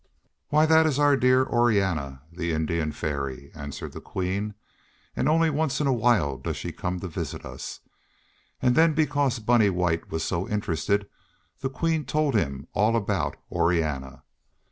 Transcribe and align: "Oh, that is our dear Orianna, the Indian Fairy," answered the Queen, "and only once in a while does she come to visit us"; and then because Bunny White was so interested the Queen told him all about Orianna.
"Oh, 0.51 0.65
that 0.65 0.87
is 0.87 0.97
our 0.97 1.15
dear 1.15 1.45
Orianna, 1.45 2.23
the 2.31 2.53
Indian 2.53 2.91
Fairy," 2.91 3.51
answered 3.53 3.91
the 3.93 4.01
Queen, 4.01 4.55
"and 5.15 5.29
only 5.29 5.51
once 5.51 5.79
in 5.79 5.85
a 5.85 5.93
while 5.93 6.37
does 6.39 6.57
she 6.57 6.71
come 6.71 6.99
to 7.01 7.07
visit 7.07 7.45
us"; 7.45 7.81
and 8.63 8.73
then 8.73 8.95
because 8.95 9.37
Bunny 9.37 9.69
White 9.69 10.09
was 10.09 10.23
so 10.23 10.49
interested 10.49 11.07
the 11.59 11.69
Queen 11.69 12.05
told 12.05 12.33
him 12.33 12.67
all 12.73 12.95
about 12.95 13.35
Orianna. 13.51 14.23